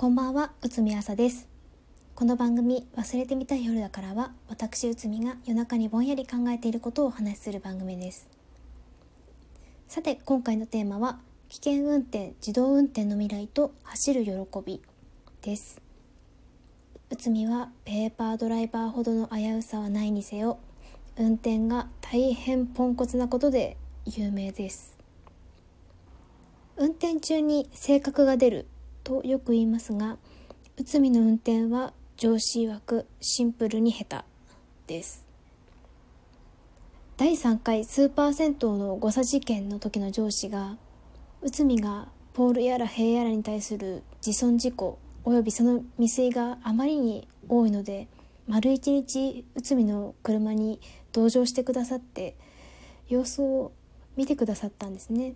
[0.00, 1.48] こんばんは、内海朝です。
[2.14, 8.28] この番組、忘れてみたい夜だからは、私内海が夜中にぼんやり考えていることをお話しする番組です。
[9.88, 14.30] さて、今回のテーマは、危険運転、自動運転の未来と走る喜
[14.64, 14.80] び
[15.42, 15.82] です。
[17.10, 20.60] 内海はペーパードライバーほどの危うさはないにせよ、
[21.16, 23.76] 運転が大変ポンコツなことで
[24.06, 24.96] 有名です。
[26.76, 28.68] 運転中に性格が出る
[29.08, 30.18] とよく言いますが
[30.76, 34.04] 内海の運転は上司曰くシンプルに下
[34.84, 35.24] 手です。
[37.16, 40.76] 第3回スーパー銭湯の誤差事件の時の上司が
[41.40, 48.08] 内海がポールやら塀やらに対する自損事故およびその未遂があまりに多いので
[48.46, 50.80] 丸一日内海の車に
[51.12, 52.36] 同乗してくださって
[53.08, 53.72] 様子を
[54.16, 55.34] 見てくださったんですね。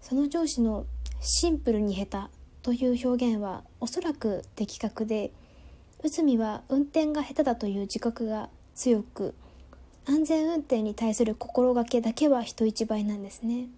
[0.00, 0.86] その上司の
[1.20, 5.32] シンプルに下手という表現はおそらく的確で
[6.02, 9.34] 内海は運転が下手だという自覚が強く
[10.06, 13.68] 安全運転に対する心がけだけは人一倍なんですね。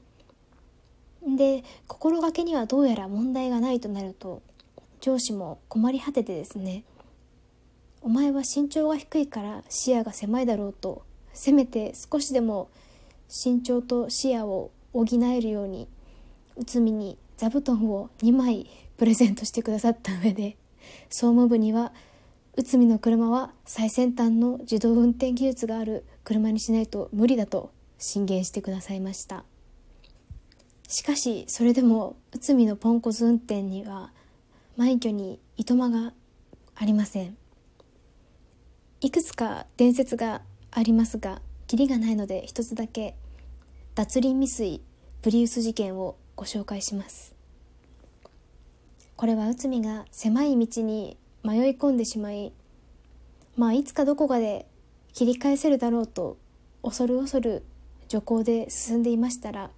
[1.36, 4.42] で心がけにはどうやら問題がないとなると
[5.00, 6.84] 上司も困り果ててですね
[8.00, 12.70] お前は身長が低いから視野が狭いだろうとせめて少しでも
[13.28, 15.88] 身長と視野を補えるように
[16.56, 20.56] 内海に座布団を2枚プレゼントしてくださった上で
[21.10, 21.92] 総務部には
[22.54, 29.44] 内海の車は最先端の自動運転技術がある車にしないと無理だと進言してくださいました。
[30.86, 34.12] しかしそれでも内海のポンコツ運転には
[34.76, 36.12] 枚挙にいとまが
[36.76, 37.36] ありません。
[39.00, 43.16] いくつか伝説がありますがキリがないので一つだけ
[43.96, 44.80] 脱輪未遂
[45.22, 47.34] プリウス事件をご紹介します。
[49.16, 52.52] これは内海が狭い道に迷い込んでしまい
[53.56, 54.66] まあいつかどこかで
[55.12, 56.38] 切り返せるだろうと
[56.82, 57.62] 恐る恐る
[58.08, 59.70] 徐行で進んでいましたら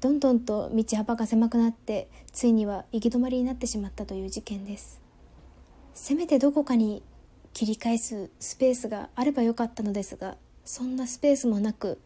[0.00, 5.00] どんどんと道幅が狭くなってついには行き止まりになってしまったという事件です。
[5.94, 7.02] せめてどこかに
[7.52, 11.98] 切り返すスペースがあればよかったのですがそんなスペースもなく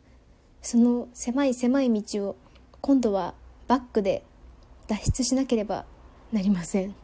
[0.62, 2.37] その狭い狭い道を
[2.81, 3.34] 今度は
[3.72, 4.22] バックで
[4.87, 5.87] 脱出しなければ
[6.31, 6.94] なりません。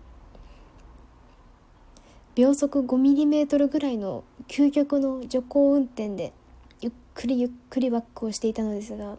[2.34, 6.34] 秒速 5mm ぐらいの究極の徐行運転で
[6.83, 9.17] ゆっくりゆっくりバックをしていたのですが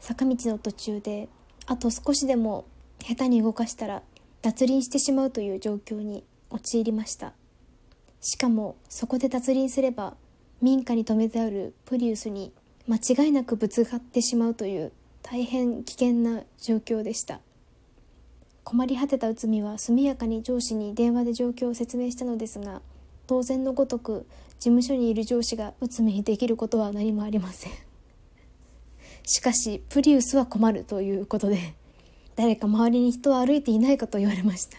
[0.00, 1.28] 坂道の途中で
[1.66, 2.64] あと少しでも
[3.00, 4.02] 下手に動かしたら
[4.40, 7.34] 脱輪してしまうという状況に陥りました。
[8.22, 10.14] しかもそこで脱輪すれば
[10.62, 12.50] 民家に止めてあるプリウスに
[12.88, 14.90] 間違いなくぶつかってしまうという
[15.22, 17.40] 大変危険な状況でした。
[18.64, 22.80] 困り果てた内海は速やかに上司に電話で状況を説明したのですが
[23.26, 24.26] 当然のごとく
[24.58, 27.72] 事務所にいる上司が内海にできることは何もありません。
[29.24, 31.74] しかしプリウスは困るということで
[32.34, 34.78] 誰か周りに人は歩いていないかと言われました。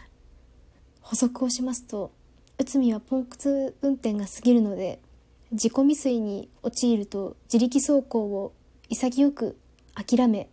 [1.01, 2.11] 補足をしますと
[2.57, 4.99] 内海はポンコツ運転が過ぎるので
[5.51, 8.53] 自己未遂に陥ると自力走行を
[8.89, 9.57] 潔く
[9.95, 10.49] 諦め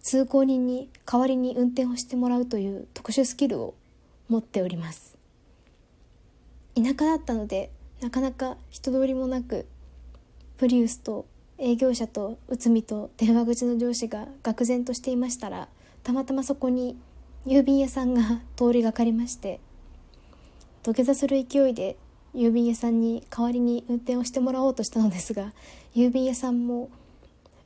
[0.00, 3.74] 通行人に代わりに運転をしてもらうという特殊スキルを
[4.28, 5.16] 持っております。
[6.74, 9.66] 田舎だったのでなかなか人通りもなく
[10.58, 11.26] プリウスと
[11.58, 15.68] 営業者と内海と電話口の上司が愕然としていましたら
[16.02, 16.96] たまたまそこに
[17.46, 19.60] 郵便屋さんが通りがかりまして
[20.82, 21.96] 土下座する勢いで
[22.34, 25.52] 郵便屋さんに代わりに運転をしてもらおうとしたのですが
[25.94, 26.90] 郵便屋さんも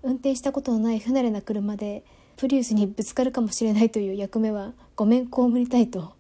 [0.03, 2.05] 運転したことのない不慣れな車で
[2.37, 6.15] プリウスにぶつかるかもしれないという役目はごめん被りたいと、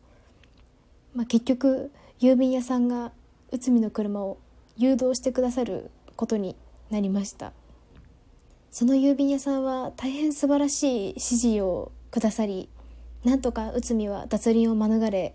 [1.15, 3.13] まあ、結局郵便屋さんが
[3.53, 4.39] 内海の車を
[4.77, 6.57] 誘導してくださることに
[6.91, 7.53] なりました。
[8.71, 12.69] その郵便屋さんは大変素晴らしい指示をくださり
[13.25, 15.35] なんとか内海は脱輪を免れ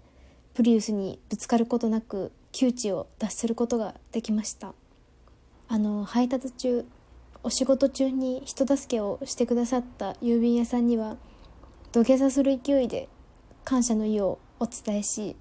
[0.53, 4.73] プリウスにぶつかることなく窮地を脱することができました。
[5.67, 6.85] あの配達中
[7.43, 11.17] お仕事中に人助けをしてくださった郵便屋さんには
[11.91, 13.09] 土下座する勢いで
[13.65, 15.35] 感謝の意をお伝えし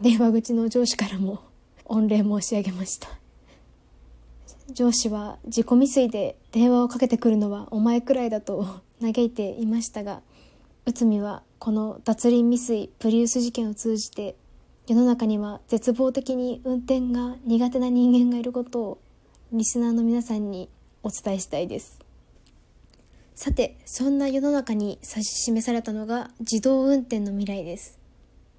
[0.00, 1.40] 電話口の上司からも
[1.84, 3.08] 御礼申し上げました。
[4.72, 8.64] 上司は自己未遂で電話をかけてくるのはお前くらいだと
[9.00, 10.22] 嘆いていましたが
[10.86, 14.36] 内海はこの脱輪未遂プリウス事件を通じて
[14.86, 18.98] 世の中には絶望的に運転が苦手な人間がいることを
[19.52, 20.68] リスナーの皆さんに
[21.02, 21.98] お伝えしたいです。
[23.34, 27.98] さてそんな世の中に指し示されたのが自動運転の未来です。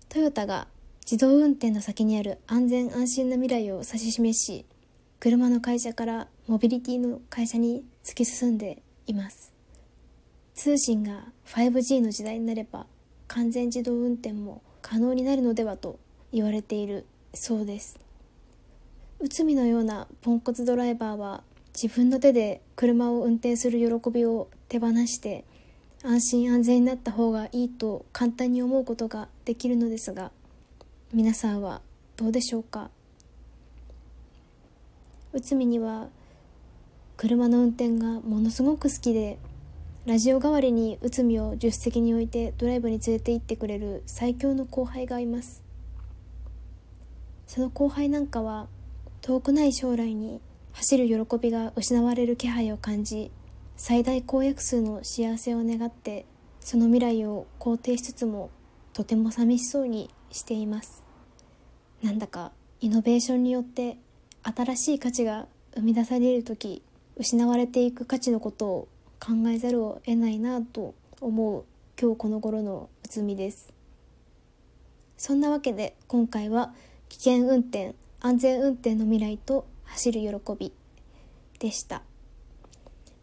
[0.09, 0.67] トヨタが
[1.05, 4.65] 自動運転の先にある安全安心な未来を指し示し
[5.19, 9.53] 車の会社からモビリティの会社に突き進んでいます。
[10.53, 12.85] 通信が 5G の時代になれば
[13.27, 15.99] 完全自動運転も可能になるのではと
[16.31, 17.99] 言われているそうです。
[19.19, 21.43] 内海のようなポンコツドライバーは
[21.75, 25.43] 自分の手で車を運転する喜びを手放して
[26.03, 30.31] 安心安全になった方がいいと簡単に思うことができるのですが
[31.13, 31.81] 皆さんは
[32.15, 32.89] どうでしょうか？
[35.31, 36.09] 内海には
[37.17, 39.39] 車の運転がものすごく好きで
[40.05, 45.63] ラジオ代わりに内海を助手席に置いてドライブに連れて行ってくれる最強の後輩がいます。
[47.47, 48.67] その後輩なんかは
[49.21, 50.41] 遠くない将来に
[50.73, 53.31] 走る喜びが失われる気配を感じ
[53.77, 56.25] 最大公約数の幸せを願って
[56.59, 58.49] その未来を肯定しつつも
[58.91, 61.03] とても寂しそうにしています。
[62.01, 63.97] なんだかイノベーションによって
[64.43, 66.83] 新しい価値が生み出される時
[67.15, 68.87] 失われていく価値のことを
[69.19, 71.63] 考えざるを得ないなと思う
[71.99, 73.73] 今日この頃の内海です。
[75.17, 76.73] そんなわけで今回は
[77.09, 80.73] 危険運転安全運転の未来と走る喜び
[81.59, 82.01] でした。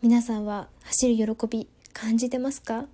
[0.02, 2.86] 皆さんは走る喜び感じてますか？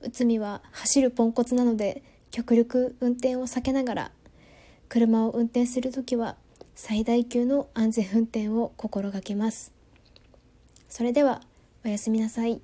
[0.00, 4.12] 内海は走るポンコツなので極力運転を避けながら
[4.88, 6.36] 車を運転する時は
[6.74, 9.74] 最大級の安全運転を心がけます。
[10.88, 11.42] それでは
[11.84, 12.62] おやすみなさい。